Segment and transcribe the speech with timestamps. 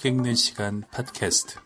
[0.00, 1.58] 책 읽는 시간 팟캐스트.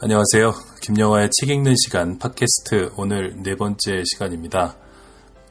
[0.00, 0.54] 안녕하세요.
[0.80, 4.78] 김영화의 책 읽는 시간 팟캐스트 오늘 네 번째 시간입니다.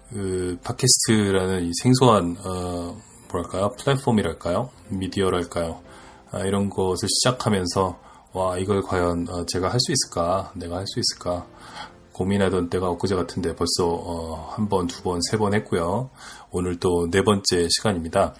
[0.09, 2.99] 그 팟캐스트라는 이 생소한 어,
[3.31, 5.83] 뭐랄까요 플랫폼이랄까요 미디어랄까요
[6.31, 7.99] 아, 이런 것을 시작하면서
[8.37, 11.47] 와 이걸 과연 어, 제가 할 수 있을까 내가 할 수 있을까
[12.13, 16.09] 고민하던 때가 엊그제 같은데 벌써 어, 한 번, 두 번, 세 번 했고요.
[16.51, 18.35] 오늘 또 네 번째 시간입니다.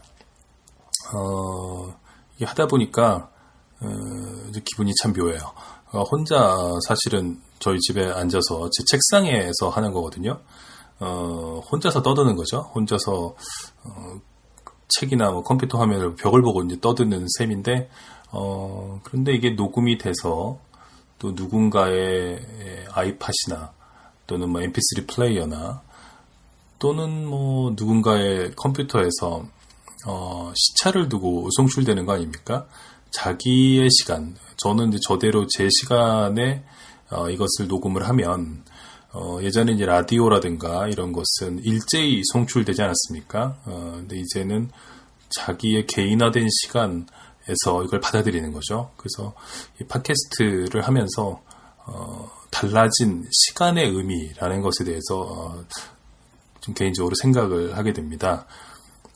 [1.16, 1.96] 어,
[2.42, 3.30] 하다 보니까
[3.80, 3.88] 어,
[4.66, 5.40] 기분이 참 묘해요.
[5.92, 6.56] 어, 혼자
[6.88, 10.40] 사실은 저희 집에 앉아서 제 책상에서 하는 거거든요.
[11.00, 12.72] 어, 혼자서 떠드는 거죠.
[12.76, 13.36] 혼자서
[13.84, 14.22] 어,
[14.90, 17.90] 책이나 뭐 컴퓨터 화면을 벽을 보고 이제 떠드는 셈인데
[18.32, 20.60] 어, 그런데 이게 녹음이 돼서
[21.20, 22.40] 또 누군가의
[22.92, 23.72] 아이팟이나
[24.28, 25.82] 또는 뭐 mp3 플레이어나
[26.80, 29.46] 또는 뭐 누군가의 컴퓨터에서
[30.06, 32.68] 어, 시차를 두고 송출되는 거 아닙니까?
[33.12, 36.64] 자기의 시간, 저는 이제 저대로 제 시간에
[37.10, 38.64] 어, 이것을 녹음을 하면
[39.12, 43.58] 어, 예전에 이제 라디오라든가 이런 것은 일제히 송출되지 않았습니까?
[43.66, 44.70] 어, 근데 이제는
[45.30, 47.08] 자기의 개인화된 시간
[47.50, 48.92] 에서 이걸 받아들이는 거죠.
[48.98, 49.34] 그래서
[49.80, 51.42] 이 팟캐스트를 하면서
[51.86, 55.64] 어, 달라진 시간의 의미라는 것에 대해서 어,
[56.60, 58.46] 좀 개인적으로 생각을 하게 됩니다.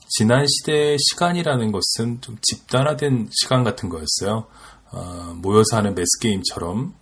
[0.08, 4.46] 지난 시대의 시간이라는 것은 좀 집단화된 시간 같은 거였어요.
[4.90, 6.94] 어, 모여서 하는 매스 게임처럼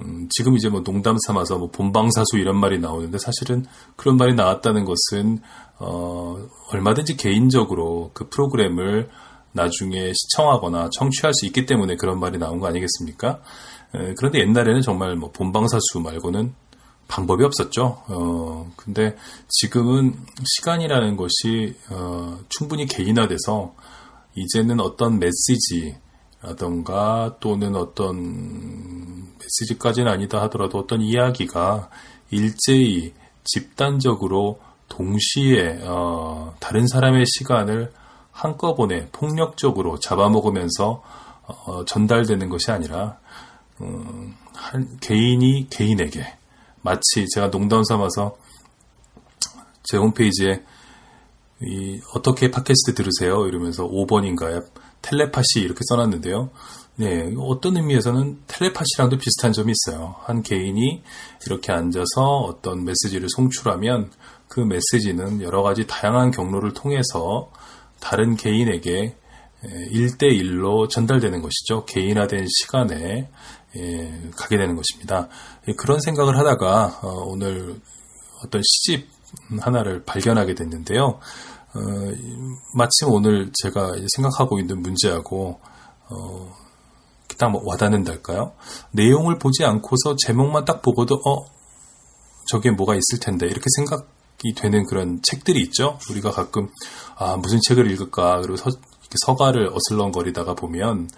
[0.00, 3.64] 음, 지금 이제 뭐 농담 삼아서 뭐 본방사수 이런 말이 나오는데 사실은
[3.96, 5.40] 그런 말이 나왔다는 것은
[5.78, 6.36] 어,
[6.72, 9.08] 얼마든지 개인적으로 그 프로그램을
[9.58, 13.40] 나중에 시청하거나 청취할 수 있기 때문에 그런 말이 나온 거 아니겠습니까?
[13.94, 16.54] 에, 그런데 옛날에는 정말 뭐 본방사수 말고는
[17.08, 18.02] 방법이 없었죠.
[18.06, 19.16] 어, 근데
[19.48, 20.14] 지금은
[20.44, 23.74] 시간이라는 것이 어, 충분히 개인화돼서
[24.36, 25.18] 이제는 어떤
[26.40, 31.90] 메시지라던가 또는 어떤 메시지까지는 아니다 하더라도 어떤 이야기가
[32.30, 33.14] 일제히
[33.44, 37.90] 집단적으로 동시에 어, 다른 사람의 시간을
[38.38, 41.02] 한꺼번에 폭력적으로 잡아먹으면서
[41.42, 43.18] 어, 전달되는 것이 아니라
[43.80, 46.24] 음, 한 개인이 개인에게
[46.82, 48.36] 마치 제가 농담 삼아서
[49.82, 50.62] 제 홈페이지에
[51.62, 53.46] 이 어떻게 팟캐스트 들으세요?
[53.46, 54.64] 이러면서 5번인가요?
[55.02, 56.50] 텔레파시 이렇게 써놨는데요.
[56.96, 60.14] 네, 어떤 의미에서는 텔레파시랑도 비슷한 점이 있어요.
[60.20, 61.02] 한 개인이
[61.46, 64.12] 이렇게 앉아서 어떤 메시지를 송출하면
[64.46, 67.50] 그 메시지는 여러 가지 다양한 경로를 통해서
[68.00, 69.16] 다른 개인에게
[69.64, 71.84] 1대1로 전달되는 것이죠.
[71.84, 73.30] 개인화된 시간에
[74.36, 75.28] 가게 되는 것입니다.
[75.68, 77.80] 예, 그런 생각을 하다가 어, 오늘
[78.44, 79.08] 어떤 시집
[79.60, 81.04] 하나를 발견하게 됐는데요.
[81.04, 81.80] 어,
[82.74, 85.60] 마침 오늘 제가 생각하고 있는 문제하고
[86.08, 86.54] 어,
[87.38, 88.52] 딱뭐 와닿는달까요?
[88.92, 91.46] 내용을 보지 않고서 제목만 딱 보고도 어
[92.46, 94.08] 저게 뭐가 있을 텐데 이렇게 생각
[94.44, 95.98] 이 되는 그런 책들이 있죠.
[96.10, 96.68] 우리가 가끔
[97.16, 98.70] 아 무슨 책을 읽을까 그리고 서,
[99.26, 101.08] 서가를 어슬렁거리다가 보면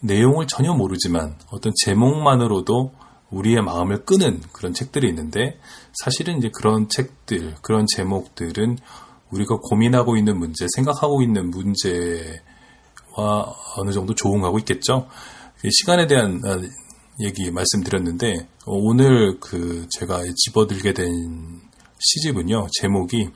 [0.00, 2.92] 내용을 전혀 모르지만 어떤 제목만으로도
[3.30, 5.58] 우리의 마음을 끄는 그런 책들이 있는데
[5.92, 8.78] 사실은 이제 그런 책들, 그런 제목들은
[9.30, 12.38] 우리가 고민하고 있는 문제, 생각하고 있는 문제와
[13.76, 15.08] 어느 정도 조응하고 있겠죠.
[15.70, 16.58] 시간에 대한 아,
[17.20, 21.60] 얘기 말씀드렸는데 오늘 그 제가 집어들게 된
[21.98, 23.28] 시집은요 제목이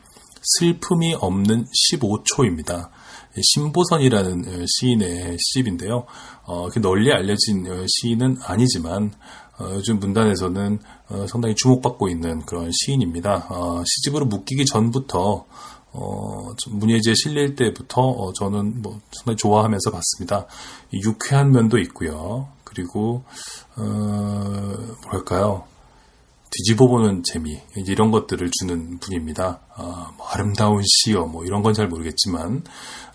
[0.42, 2.90] 슬픔이 없는 15초입니다.
[3.40, 6.04] 신보선이라는 어, 시인의 시집인데요.
[6.44, 9.12] 어, 널리 알려진 어, 시인은 아니지만
[9.58, 10.78] 어, 요즘 문단에서는
[11.08, 13.46] 어, 상당히 주목받고 있는 그런 시인입니다.
[13.50, 15.47] 어, 시집으로 묶이기 전부터
[16.70, 20.47] 문예지에 실릴 때부터 저는 뭐 상당히 좋아하면서 봤습니다.
[20.94, 22.48] 유쾌한 면도 있고요.
[22.65, 23.24] 그리고
[23.76, 25.65] 뭐랄까요?
[26.53, 29.60] 뒤집어보는 재미 이런 것들을 주는 분입니다.
[29.77, 32.63] 어, 뭐 아름다운 시여 뭐 이런 건 잘 모르겠지만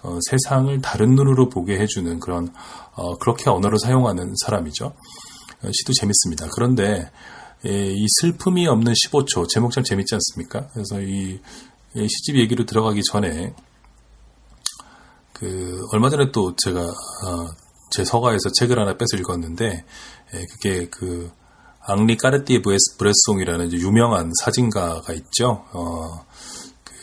[0.03, 2.51] 어, 세상을 다른 눈으로 보게 해주는 그런
[2.95, 4.87] 어, 그렇게 언어를 사용하는 사람이죠.
[4.87, 6.47] 어, 시도 재밌습니다.
[6.55, 7.09] 그런데
[7.65, 10.67] 예, 이 슬픔이 없는 15초 제목 참 재밌지 않습니까?
[10.73, 11.39] 그래서 이
[11.95, 13.53] 시집 얘기로 들어가기 전에
[15.33, 17.47] 그 얼마 전에 또 제가 어,
[17.91, 19.85] 제 서가에서 책을 하나 뺏어 읽었는데
[20.33, 21.31] 예, 그게 그
[21.87, 22.61] 앙리 까르띠에
[22.97, 25.65] 브레송이라는 유명한 사진가가 있죠.
[25.71, 26.25] 어,
[26.83, 26.93] 그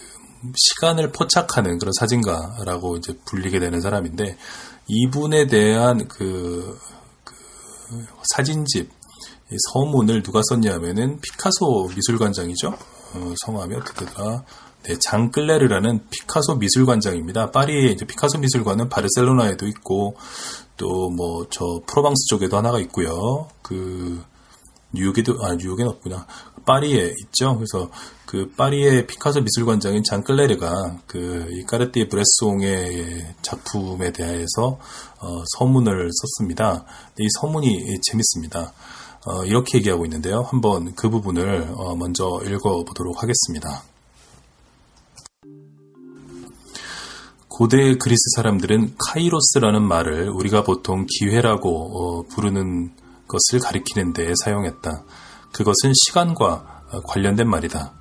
[0.56, 4.36] 시간을 포착하는 그런 사진가라고 이제 불리게 되는 사람인데
[4.86, 6.78] 이분에 대한 그,
[7.24, 7.34] 그
[8.34, 8.90] 사진집
[9.72, 12.68] 서문을 누가 썼냐면은 피카소 미술관장이죠.
[12.68, 14.44] 어, 성함이 어떻게 되더라?
[14.82, 17.52] 네, 장클레르라는 피카소 미술관장입니다.
[17.52, 20.16] 파리에 이제 피카소 미술관은 바르셀로나에도 있고
[20.76, 23.48] 또 뭐 저 프로방스 쪽에도 하나가 있고요.
[23.62, 24.22] 그
[24.94, 26.26] 뉴욕에도 아 뉴욕엔 없구나.
[26.66, 27.56] 파리에 있죠.
[27.56, 27.90] 그래서
[28.24, 34.78] 그 파리의 피카소 미술관장인 장클레르가 그 이 까르띠에 브레송의 작품에 대해서
[35.20, 36.84] 어, 서문을 썼습니다.
[37.18, 38.72] 이 서문이 재밌습니다.
[39.26, 40.42] 어, 이렇게 얘기하고 있는데요.
[40.42, 43.84] 한번 그 부분을 어, 먼저 읽어보도록 하겠습니다.
[47.48, 52.90] 고대 그리스 사람들은 카이로스라는 말을 우리가 보통 기회라고 어, 부르는
[53.26, 55.04] 것을 가리키는 데 사용했다.
[55.52, 57.94] 그것은 시간과 관련된 말이다.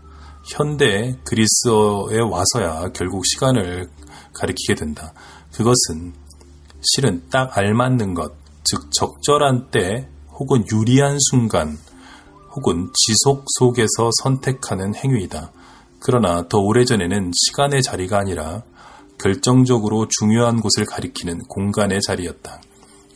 [0.45, 3.89] 현대 그리스어에 와서야 결국 시간을
[4.33, 5.13] 가리키게 된다.
[5.53, 6.13] 그것은
[6.81, 8.33] 실은 딱 알맞는 것,
[8.63, 11.77] 즉 적절한 때 혹은 유리한 순간
[12.55, 15.51] 혹은 지속 속에서 선택하는 행위이다.
[15.99, 18.63] 그러나 더 오래전에는 시간의 자리가 아니라
[19.17, 22.61] 결정적으로 중요한 곳을 가리키는 공간의 자리였다.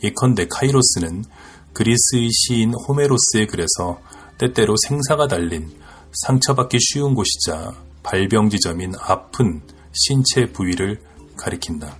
[0.02, 1.24] 예컨대 카이로스는
[1.72, 4.00] 그리스의 시인 호메로스의 글에서
[4.38, 5.70] 때때로 생사가 달린
[6.12, 9.62] 상처받기 쉬운 곳이자 발병 지점인 아픈
[9.92, 11.00] 신체 부위를
[11.36, 11.96] 가리킨다.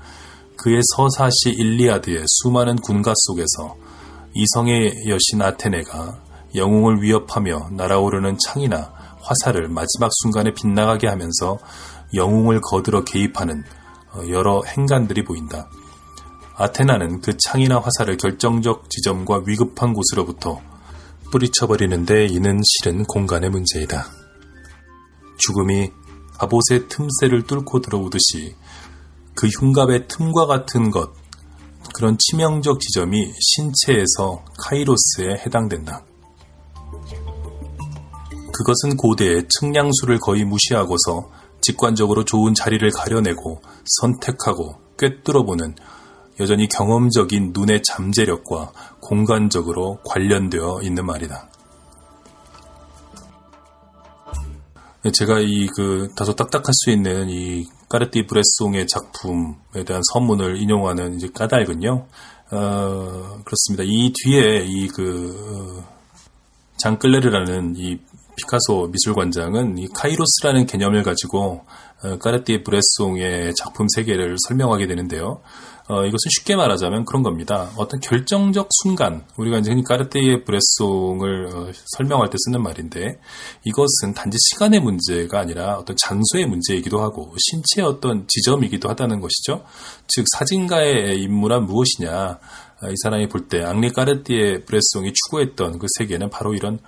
[0.56, 3.76] 그의 서사시 일리아드의 수많은 군가 속에서
[4.34, 6.22] 이성의 여신 아테네가
[6.54, 11.58] 영웅을 위협하며 날아오르는 창이나 화살을 마지막 순간에 빗나가게 하면서
[12.14, 13.62] 영웅을 거들어 개입하는
[14.12, 15.68] 어, 여러 행간들이 보인다.
[16.60, 20.60] 아테나는 그 창이나 화살을 결정적 지점과 위급한 곳으로부터
[21.30, 24.06] 뿌리쳐버리는데 이는 실은 공간의 문제이다.
[25.38, 25.92] 죽음이
[26.36, 28.56] 갑옷의 틈새를 뚫고 들어오듯이
[29.36, 31.12] 그 흉갑의 틈과 같은 것,
[31.94, 36.04] 그런 치명적 지점이 신체에서 카이로스에 해당된다.
[38.52, 43.62] 그것은 고대의 측량수를 거의 무시하고서 직관적으로 좋은 자리를 가려내고
[44.00, 45.76] 선택하고 꿰뚫어보는
[46.40, 51.48] 여전히 경험적인 눈의 잠재력과 공간적으로 관련되어 있는 말이다.
[55.12, 61.28] 제가 이 그 다소 딱딱할 수 있는 이 까르띠 브레송의 작품에 대한 선문을 인용하는 이제
[61.32, 62.06] 까닭은요.
[62.50, 63.84] 어, 그렇습니다.
[63.84, 65.98] 이 뒤에 이그 어,
[66.78, 67.98] 장클레르라는 이
[68.36, 71.64] 피카소 미술관장은 이 카이로스라는 개념을 가지고
[72.02, 75.40] 어, 까르띠에 브레송의 작품 세계를 설명하게 되는데요.
[75.88, 77.70] 어, 이것은 쉽게 말하자면 그런 겁니다.
[77.76, 83.18] 어떤 결정적 순간, 우리가 이제 까르띠에 브레송을 어, 설명할 때 쓰는 말인데,
[83.64, 89.64] 이것은 단지 시간의 문제가 아니라 어떤 장소의 문제이기도 하고, 신체의 어떤 지점이기도 하다는 것이죠.
[90.08, 92.38] 즉, 사진가의 임무란 무엇이냐,
[92.84, 96.78] 이 사람이 볼 때 앙리 까르띠에 브레송이 추구했던 그 세계는 바로 이런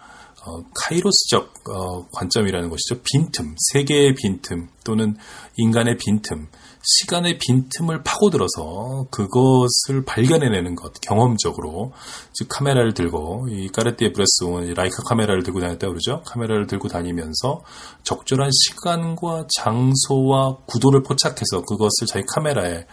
[0.44, 3.02] 어, 카이로스적 어, 관점이라는 것이죠.
[3.02, 5.16] 빈틈, 세계의 빈틈 또는
[5.56, 6.48] 인간의 빈틈,
[6.82, 11.92] 시간의 빈틈을 파고들어서 그것을 발견해내는 것, 경험적으로.
[12.32, 16.22] 즉, 카메라를 들고, 이 까르띠에 브레스옹은 라이카 카메라를 들고 다녔다 그러죠?
[16.25, 17.62] 카메라를 들고 다니면서
[18.02, 22.86] 적절한 시간과 장소와 구도를 포착해서 그것을 자기 카메라에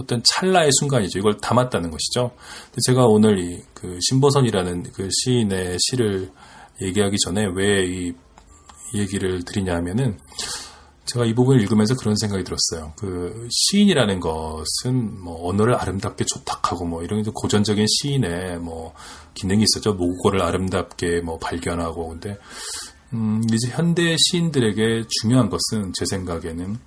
[0.00, 1.18] 어떤 찰나의 순간이죠.
[1.18, 2.30] 이걸 담았다는 것이죠.
[2.86, 6.30] 제가 오늘 이 그 신보선이라는 그 시인의 시를
[6.82, 8.12] 얘기하기 전에 왜 이
[8.94, 10.18] 얘기를 드리냐 하면은
[11.04, 12.92] 제가 이 부분을 읽으면서 그런 생각이 들었어요.
[12.96, 18.94] 그 시인이라는 것은 뭐 언어를 아름답게 조탁하고 뭐 이런 고전적인 시인의 뭐
[19.34, 19.94] 기능이 있었죠.
[19.94, 22.38] 모국어를 아름답게 뭐 발견하고 근데
[23.12, 26.78] 음 이제 현대 시인들에게 중요한 것은 제 생각에는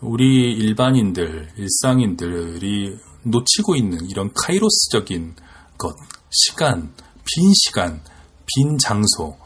[0.00, 5.36] 우리 일반인들, 일상인들이 놓치고 있는 이런 카이로스적인
[5.78, 5.94] 것,
[6.30, 6.92] 시간,
[7.24, 8.02] 빈 시간,
[8.46, 9.36] 빈 장소,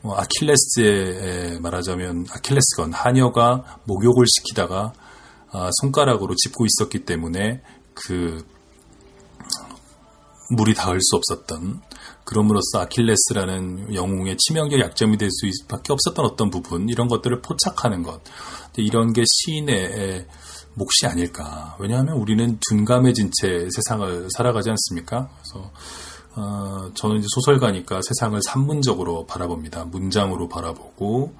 [0.00, 4.92] 뭐 아킬레스에 말하자면 아킬레스건 하녀가 목욕을 시키다가
[5.50, 7.62] 아, 손가락으로 짚고 있었기 때문에
[7.94, 8.44] 그
[10.50, 11.82] 물이 닿을 수 없었던
[12.24, 18.20] 그럼으로써 아킬레스라는 영웅의 치명적 약점이 될 수밖에 없었던 어떤 부분 이런 것들을 포착하는 것
[18.76, 20.26] 이런 게 시인의
[20.74, 25.28] 몫이 아닐까 왜냐하면 우리는 둔감해진 채 세상을 살아가지 않습니까?
[25.36, 25.70] 그래서
[26.38, 29.86] 어, 저는 이제 소설가니까 세상을 산문적으로 바라봅니다.
[29.86, 31.34] 문장으로 바라보고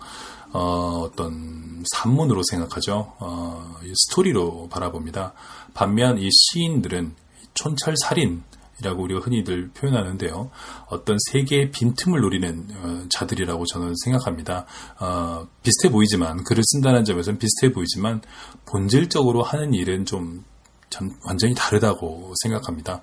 [0.52, 3.14] 어, 떤 산문으로 생각하죠.
[3.20, 3.76] 어,
[4.08, 5.34] 스토리로 바라봅니다.
[5.72, 7.14] 반면 이 시인들은
[7.54, 8.42] 촌철살인
[8.80, 10.50] 이라고 우리가 흔히들 표현하는데요.
[10.88, 14.66] 어떤 세계의 빈틈을 노리는 어, 자들이라고 저는 생각합니다.
[14.98, 18.20] 어, 비슷해 보이지만 글을 쓴다는 점에서는 비슷해 보이지만
[18.66, 23.02] 본질적으로 하는 일은 좀참 완전히 다르다고 생각합니다.